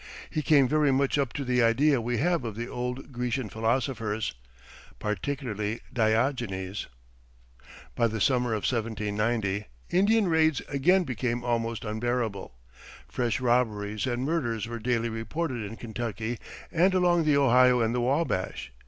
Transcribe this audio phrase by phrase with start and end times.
[0.31, 4.33] He came very much up to the idea we have of the old Grecian philosophers
[4.97, 6.87] particularly Diogenes."
[7.93, 12.55] By the summer of 1790, Indian raids again became almost unbearable.
[13.07, 16.39] Fresh robberies and murders were daily reported in Kentucky,
[16.71, 18.71] and along the Ohio and the Wabash.